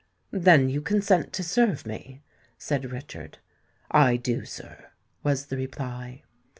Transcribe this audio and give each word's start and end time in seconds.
"Then 0.31 0.67
you 0.67 0.81
consent 0.81 1.31
to 1.33 1.43
serve 1.43 1.85
me?" 1.85 2.23
said 2.57 2.91
Richard. 2.91 3.37
"I 3.91 4.17
do, 4.17 4.45
sir," 4.45 4.89
was 5.21 5.45
the 5.45 5.57
reply. 5.57 6.23